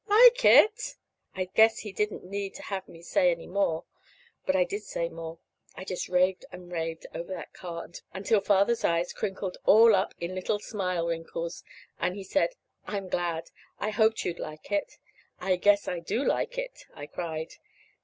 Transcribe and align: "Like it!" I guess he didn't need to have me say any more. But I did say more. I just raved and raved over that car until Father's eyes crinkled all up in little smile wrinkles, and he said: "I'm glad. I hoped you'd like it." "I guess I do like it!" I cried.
"Like 0.09 0.43
it!" 0.43 0.95
I 1.35 1.45
guess 1.53 1.77
he 1.81 1.91
didn't 1.91 2.23
need 2.23 2.55
to 2.55 2.63
have 2.63 2.89
me 2.89 3.03
say 3.03 3.29
any 3.29 3.45
more. 3.45 3.85
But 4.47 4.55
I 4.55 4.63
did 4.63 4.81
say 4.81 5.09
more. 5.09 5.37
I 5.75 5.83
just 5.83 6.09
raved 6.09 6.43
and 6.51 6.71
raved 6.71 7.05
over 7.13 7.31
that 7.35 7.53
car 7.53 7.87
until 8.11 8.41
Father's 8.41 8.83
eyes 8.83 9.13
crinkled 9.13 9.57
all 9.63 9.93
up 9.93 10.15
in 10.19 10.33
little 10.33 10.57
smile 10.59 11.05
wrinkles, 11.05 11.63
and 11.99 12.15
he 12.15 12.23
said: 12.23 12.55
"I'm 12.87 13.09
glad. 13.09 13.51
I 13.77 13.91
hoped 13.91 14.25
you'd 14.25 14.39
like 14.39 14.71
it." 14.71 14.97
"I 15.39 15.55
guess 15.55 15.87
I 15.87 15.99
do 15.99 16.23
like 16.25 16.57
it!" 16.57 16.87
I 16.95 17.05
cried. 17.05 17.53